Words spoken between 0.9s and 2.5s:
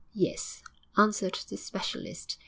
answered the specialist.